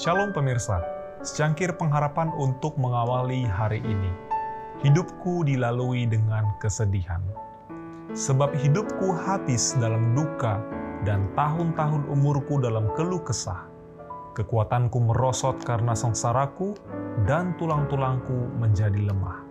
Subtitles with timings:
[0.00, 0.80] Shalom pemirsa,
[1.20, 4.08] secangkir pengharapan untuk mengawali hari ini.
[4.80, 7.20] Hidupku dilalui dengan kesedihan.
[8.16, 10.56] Sebab hidupku habis dalam duka
[11.04, 13.68] dan tahun-tahun umurku dalam keluh kesah.
[14.32, 16.72] Kekuatanku merosot karena sengsaraku
[17.28, 19.44] dan tulang-tulangku menjadi lemah.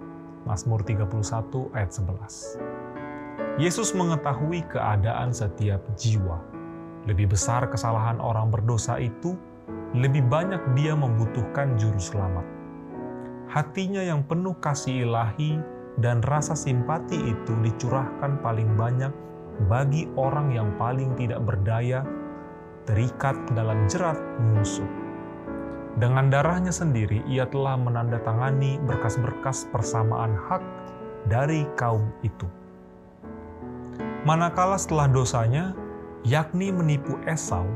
[0.50, 3.62] Mazmur 31 ayat 11.
[3.62, 6.42] Yesus mengetahui keadaan setiap jiwa.
[7.06, 9.38] Lebih besar kesalahan orang berdosa itu,
[9.98, 12.46] lebih banyak dia membutuhkan juru selamat.
[13.50, 15.58] Hatinya yang penuh kasih ilahi
[15.98, 19.10] dan rasa simpati itu dicurahkan paling banyak
[19.66, 22.06] bagi orang yang paling tidak berdaya,
[22.86, 24.16] terikat dalam jerat
[24.54, 24.88] musuh.
[25.98, 30.64] Dengan darahnya sendiri, ia telah menandatangani berkas-berkas persamaan hak
[31.28, 32.48] dari kaum itu.
[34.24, 35.76] Manakala setelah dosanya,
[36.24, 37.68] yakni menipu Esau,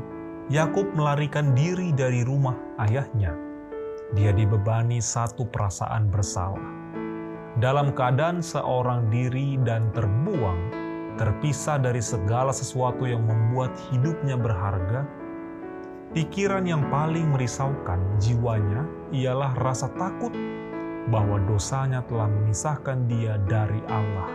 [0.52, 3.32] Yakub melarikan diri dari rumah ayahnya.
[4.12, 6.60] Dia dibebani satu perasaan bersalah.
[7.56, 10.60] Dalam keadaan seorang diri dan terbuang,
[11.16, 15.08] terpisah dari segala sesuatu yang membuat hidupnya berharga,
[16.14, 20.30] Pikiran yang paling merisaukan jiwanya ialah rasa takut
[21.10, 24.30] bahwa dosanya telah memisahkan dia dari Allah,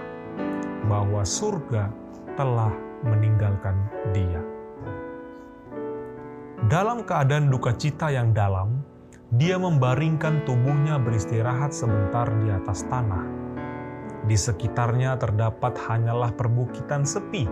[0.92, 1.88] bahwa surga
[2.36, 2.76] telah
[3.08, 3.80] meninggalkan
[4.12, 4.44] dia.
[6.70, 8.86] Dalam keadaan duka cita yang dalam,
[9.34, 13.26] dia membaringkan tubuhnya beristirahat sebentar di atas tanah.
[14.30, 17.50] Di sekitarnya terdapat hanyalah perbukitan sepi,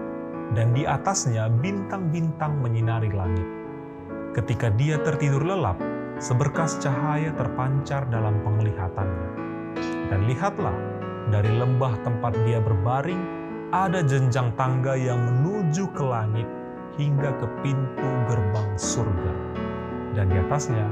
[0.54, 3.50] dan di atasnya bintang-bintang menyinari langit.
[4.38, 5.82] Ketika dia tertidur lelap,
[6.22, 9.30] seberkas cahaya terpancar dalam penglihatannya.
[10.14, 10.78] Dan lihatlah,
[11.34, 13.26] dari lembah tempat dia berbaring,
[13.74, 16.46] ada jenjang tangga yang menuju ke langit
[17.02, 18.47] hingga ke pintu gerbang
[18.78, 19.34] surga.
[20.14, 20.86] Dan di atasnya,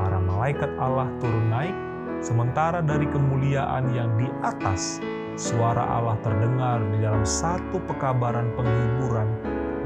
[0.00, 1.76] para malaikat Allah turun naik,
[2.24, 4.98] sementara dari kemuliaan yang di atas,
[5.36, 9.28] suara Allah terdengar di dalam satu pekabaran penghiburan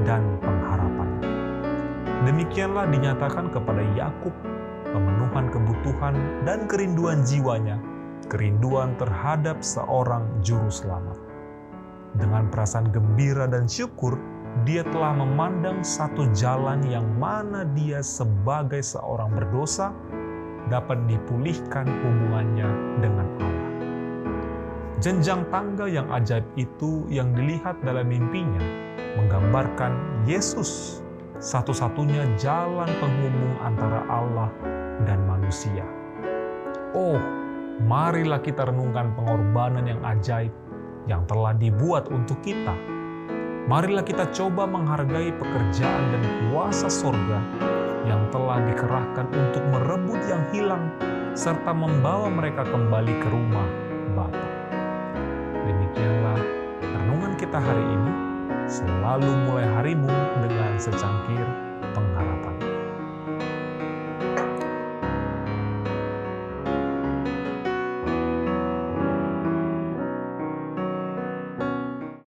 [0.07, 1.09] dan pengharapan.
[2.23, 4.31] Demikianlah dinyatakan kepada Yakub
[4.91, 6.13] pemenuhan kebutuhan
[6.43, 7.79] dan kerinduan jiwanya,
[8.27, 11.17] kerinduan terhadap seorang juru selamat.
[12.19, 14.19] Dengan perasaan gembira dan syukur,
[14.67, 19.95] dia telah memandang satu jalan yang mana dia sebagai seorang berdosa
[20.67, 22.69] dapat dipulihkan hubungannya
[22.99, 23.69] dengan Allah.
[25.01, 28.61] Jenjang tangga yang ajaib itu yang dilihat dalam mimpinya
[29.17, 31.01] menggambarkan Yesus
[31.41, 34.53] satu-satunya jalan penghubung antara Allah
[35.09, 35.81] dan manusia.
[36.93, 37.17] Oh,
[37.81, 40.53] marilah kita renungkan pengorbanan yang ajaib
[41.09, 43.00] yang telah dibuat untuk kita.
[43.69, 47.39] Marilah kita coba menghargai pekerjaan dan kuasa surga
[48.09, 50.89] yang telah dikerahkan untuk merebut yang hilang
[51.37, 53.69] serta membawa mereka kembali ke rumah
[54.17, 54.47] Bapa.
[55.61, 56.39] Demikianlah
[56.81, 58.11] renungan kita hari ini
[58.65, 60.09] selalu mulai harimu
[60.41, 61.45] dengan secangkir
[61.93, 62.40] pengharapan.